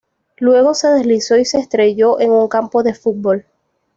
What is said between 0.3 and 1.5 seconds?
Luego se deslizó y